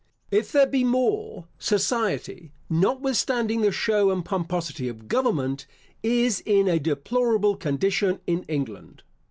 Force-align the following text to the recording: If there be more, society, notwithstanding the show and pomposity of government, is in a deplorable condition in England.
If 0.31 0.51
there 0.51 0.65
be 0.65 0.83
more, 0.83 1.45
society, 1.59 2.53
notwithstanding 2.71 3.61
the 3.61 3.71
show 3.71 4.09
and 4.09 4.25
pomposity 4.25 4.87
of 4.89 5.07
government, 5.07 5.67
is 6.01 6.39
in 6.43 6.67
a 6.67 6.79
deplorable 6.79 7.55
condition 7.55 8.19
in 8.25 8.41
England. 8.47 9.03